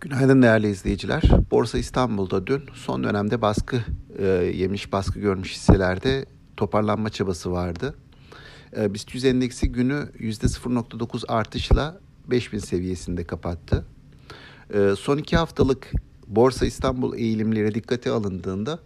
Günaydın 0.00 0.42
değerli 0.42 0.70
izleyiciler. 0.70 1.22
Borsa 1.50 1.78
İstanbul'da 1.78 2.46
dün 2.46 2.62
son 2.74 3.04
dönemde 3.04 3.42
baskı 3.42 3.84
e, 4.18 4.26
yemiş, 4.54 4.92
baskı 4.92 5.20
görmüş 5.20 5.52
hisselerde 5.52 6.26
toparlanma 6.56 7.10
çabası 7.10 7.52
vardı. 7.52 7.94
E, 8.76 8.94
BIST 8.94 9.14
100 9.14 9.24
endeksi 9.24 9.72
günü 9.72 10.08
%0.9 10.18 11.24
artışla 11.28 12.00
5000 12.30 12.58
seviyesinde 12.58 13.24
kapattı. 13.24 13.84
E, 14.74 14.90
son 14.98 15.18
iki 15.18 15.36
haftalık 15.36 15.92
Borsa 16.26 16.66
İstanbul 16.66 17.16
eğilimleri 17.18 17.74
dikkate 17.74 18.10
alındığında 18.10 18.78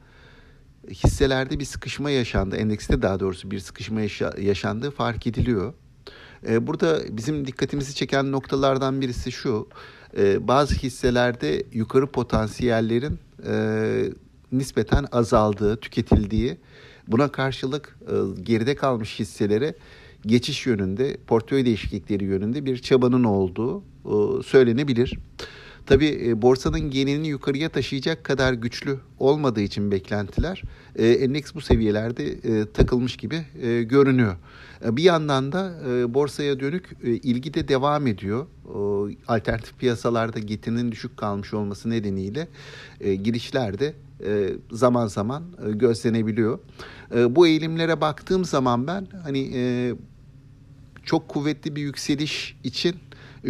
hisselerde 0.89 1.61
bir 1.61 1.65
sıkışma 1.65 2.11
yaşandı. 2.11 2.57
Endekste 2.57 3.03
daha 3.03 3.21
doğrusu 3.21 3.51
bir 3.51 3.59
sıkışma 3.59 4.01
yaşa- 4.01 4.35
yaşandığı 4.41 4.91
fark 4.91 5.27
ediliyor. 5.27 5.75
E, 6.49 6.67
burada 6.67 7.01
bizim 7.11 7.47
dikkatimizi 7.47 7.95
çeken 7.95 8.33
noktalardan 8.33 9.01
birisi 9.01 9.33
şu. 9.33 9.69
E, 10.17 10.49
bazı 10.49 10.75
hisselerde 10.75 11.63
yukarı 11.73 12.07
potansiyellerin 12.07 13.19
e, 13.47 13.55
nispeten 14.53 15.07
azaldığı, 15.13 15.77
tüketildiği, 15.77 16.57
buna 17.09 17.29
karşılık 17.29 17.99
e, 18.07 18.43
geride 18.43 18.75
kalmış 18.75 19.21
hisselere 19.21 19.75
geçiş 20.27 20.67
yönünde, 20.67 21.17
portföy 21.27 21.65
değişiklikleri 21.65 22.25
yönünde 22.25 22.65
bir 22.65 22.79
çabanın 22.79 23.25
olduğu 23.25 23.79
e, 23.79 24.43
söylenebilir. 24.43 25.19
Tabii 25.87 26.23
e, 26.27 26.43
borsanın 26.43 26.91
genelini 26.91 27.29
yukarıya 27.29 27.69
taşıyacak 27.69 28.25
kadar 28.25 28.53
güçlü 28.53 28.99
olmadığı 29.19 29.61
için 29.61 29.91
beklentiler 29.91 30.63
endeks 30.99 31.55
bu 31.55 31.61
seviyelerde 31.61 32.27
e, 32.27 32.67
takılmış 32.73 33.17
gibi 33.17 33.45
e, 33.63 33.83
görünüyor. 33.83 34.37
Bir 34.85 35.03
yandan 35.03 35.53
da 35.53 35.75
borsaya 36.15 36.61
dönük 36.61 36.97
ilgi 37.03 37.55
de 37.55 37.69
devam 37.69 38.07
ediyor. 38.07 38.47
Alternatif 39.29 39.79
piyasalarda 39.79 40.39
getirinin 40.39 40.93
düşük 40.93 41.17
kalmış 41.17 41.55
olması 41.55 41.91
nedeniyle 41.91 42.49
e, 43.01 43.15
girişler 43.15 43.79
de 43.79 43.95
e, 44.27 44.51
zaman 44.73 45.07
zaman 45.07 45.43
gözlenebiliyor. 45.73 46.59
Bu 47.29 47.47
eğilimlere 47.47 48.01
baktığım 48.01 48.45
zaman 48.45 48.87
ben 48.87 49.07
hani 49.23 49.51
çok 51.05 51.29
kuvvetli 51.29 51.77
bir 51.77 51.83
yükseliş 51.83 52.57
için 52.65 52.97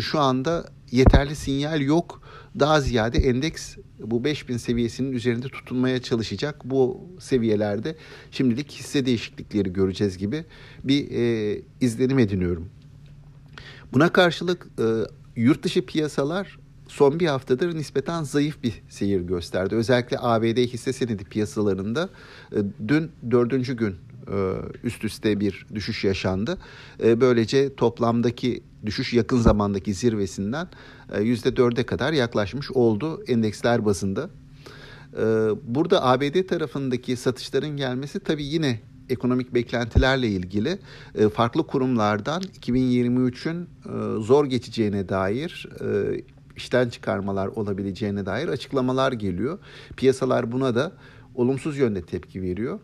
şu 0.01 0.21
anda 0.21 0.65
yeterli 0.91 1.37
sinyal 1.37 1.81
yok. 1.81 2.21
Daha 2.61 2.81
ziyade 2.81 3.19
endeks 3.19 3.77
bu 3.99 4.25
5000 4.25 4.57
seviyesinin 4.57 5.13
üzerinde 5.13 5.49
tutunmaya 5.49 6.03
çalışacak. 6.03 6.61
Bu 6.65 7.01
seviyelerde 7.21 7.97
şimdilik 8.31 8.73
hisse 8.73 9.07
değişiklikleri 9.07 9.73
göreceğiz 9.73 10.19
gibi 10.19 10.45
bir 10.85 11.11
e, 11.11 11.61
izlenim 11.81 12.19
ediniyorum. 12.19 12.69
Buna 13.93 14.13
karşılık 14.13 14.67
e, 14.79 14.85
yurt 15.37 15.63
dışı 15.63 15.87
piyasalar 15.87 16.59
son 16.89 17.21
bir 17.21 17.27
haftadır 17.27 17.75
nispeten 17.75 18.23
zayıf 18.23 18.63
bir 18.63 18.83
seyir 18.89 19.21
gösterdi. 19.21 19.75
Özellikle 19.75 20.17
ABD 20.21 20.59
hisse 20.59 20.93
senedi 20.93 21.25
piyasalarında 21.25 22.09
e, 22.53 22.57
dün 22.89 23.11
dördüncü 23.31 23.77
gün 23.77 23.97
e, 24.29 24.37
üst 24.85 25.05
üste 25.05 25.41
bir 25.41 25.67
düşüş 25.75 26.05
yaşandı. 26.05 26.59
E, 27.03 27.21
böylece 27.21 27.75
toplamdaki 27.75 28.63
düşüş 28.87 29.13
yakın 29.13 29.39
zamandaki 29.39 29.95
zirvesinden 29.95 30.69
yüzde 31.21 31.57
dörde 31.57 31.87
kadar 31.87 32.13
yaklaşmış 32.13 32.71
oldu 32.71 33.25
endeksler 33.27 33.85
bazında. 33.85 34.31
Burada 35.63 36.05
ABD 36.05 36.47
tarafındaki 36.47 37.17
satışların 37.17 37.77
gelmesi 37.77 38.21
tabii 38.21 38.45
yine 38.45 38.81
ekonomik 39.09 39.55
beklentilerle 39.55 40.29
ilgili 40.29 40.79
farklı 41.35 41.67
kurumlardan 41.67 42.43
2023'ün 42.43 43.69
zor 44.21 44.47
geçeceğine 44.47 45.09
dair 45.09 45.69
işten 46.57 46.89
çıkarmalar 46.89 47.47
olabileceğine 47.47 48.27
dair 48.27 48.49
açıklamalar 48.49 49.13
geliyor. 49.13 49.59
Piyasalar 49.97 50.53
buna 50.53 50.75
da 50.75 50.93
olumsuz 51.35 51.79
yönde 51.79 52.03
tepki 52.03 52.43
veriyor. 52.43 52.81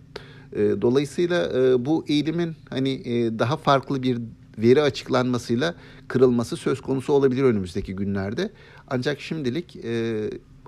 Dolayısıyla 0.56 1.50
bu 1.84 2.05
eğilimin 2.08 2.56
hani 2.70 3.02
daha 3.39 3.56
farklı 3.56 4.02
bir 4.02 4.18
veri 4.60 4.82
açıklanmasıyla 4.82 5.74
kırılması 6.08 6.56
söz 6.56 6.80
konusu 6.80 7.12
olabilir 7.12 7.42
önümüzdeki 7.42 7.96
günlerde. 7.96 8.52
Ancak 8.88 9.20
şimdilik 9.20 9.78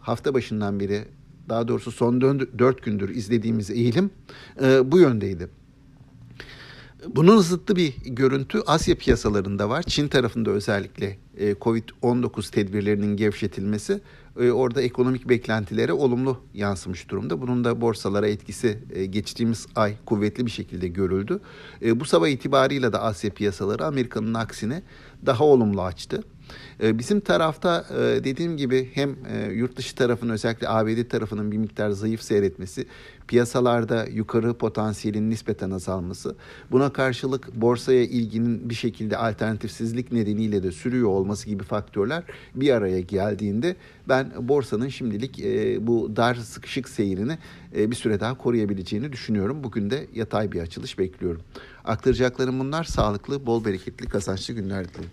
hafta 0.01 0.35
başından 0.35 0.81
beri 0.81 1.05
daha 1.49 1.69
doğrusu 1.69 1.93
son 1.93 2.21
dört 2.59 2.83
gündür 2.83 3.09
izlediğimiz 3.09 3.71
eğilim 3.71 4.11
bu 4.85 4.99
yöndeydi. 4.99 5.49
Bunun 7.09 7.39
zıttı 7.39 7.77
bir 7.77 7.95
görüntü 8.07 8.61
Asya 8.67 8.95
piyasalarında 8.95 9.69
var. 9.69 9.83
Çin 9.83 10.09
tarafında 10.09 10.51
özellikle 10.51 11.19
Covid-19 11.39 12.51
tedbirlerinin 12.51 13.17
gevşetilmesi 13.17 14.01
orada 14.37 14.83
ekonomik 14.83 15.29
beklentilere 15.29 15.93
olumlu 15.93 16.41
yansımış 16.55 17.09
durumda. 17.09 17.41
Bunun 17.41 17.65
da 17.65 17.81
borsalara 17.81 18.29
etkisi 18.29 18.79
geçtiğimiz 19.11 19.67
ay 19.77 19.95
kuvvetli 20.07 20.47
bir 20.47 20.51
şekilde 20.51 20.89
görüldü. 20.89 21.41
Bu 21.83 22.05
sabah 22.05 22.29
itibarıyla 22.29 22.93
da 22.93 23.03
Asya 23.03 23.31
piyasaları 23.31 23.85
Amerika'nın 23.85 24.35
aksine 24.35 24.83
daha 25.27 25.45
olumlu 25.45 25.83
açtı. 25.83 26.23
Bizim 26.83 27.21
tarafta 27.21 27.87
dediğim 28.25 28.57
gibi 28.57 28.91
hem 28.95 29.17
yurt 29.55 29.77
dışı 29.77 29.95
tarafın 29.95 30.29
özellikle 30.29 30.69
ABD 30.69 31.09
tarafının 31.09 31.53
bir 31.53 31.57
miktar 31.59 31.91
zayıf 31.91 32.23
seyretmesi, 32.23 32.87
piyasalarda 33.29 34.07
yukarı 34.07 34.55
potansiyelin 34.55 35.31
nispeten 35.31 35.71
azalması, 35.71 36.37
buna 36.71 36.93
karşılık 36.93 37.55
borsaya 37.55 38.03
ilginin 38.03 38.71
bir 38.71 38.75
şekilde 38.75 39.17
alternatifsizlik 39.17 40.13
nedeniyle 40.13 40.63
de 40.63 40.73
sürüyor 40.73 41.09
olması 41.09 41.47
gibi 41.47 41.65
faktörler 41.65 42.23
bir 42.55 42.71
araya 42.71 43.01
geldiğinde 43.01 43.77
ben 44.09 44.22
borsanın 44.41 44.89
şimdilik 44.89 45.39
bu 45.87 46.17
dar 46.17 46.35
sıkışık 46.35 46.89
seyrini 46.89 47.39
bir 47.75 47.97
süre 47.97 48.21
daha 48.21 48.39
koruyabileceğini 48.39 49.13
düşünüyorum. 49.13 49.65
Bugün 49.65 49.91
de 49.91 50.07
yatay 50.15 50.53
bir 50.53 50.61
açılış 50.61 50.99
bekliyorum. 50.99 51.43
Aktaracaklarım 51.85 52.61
bunlar. 52.61 52.85
Sağlıklı, 52.85 53.47
bol 53.47 53.65
bereketli, 53.65 54.07
kazançlı 54.07 54.55
günler 54.55 54.89
dilerim. 54.89 55.11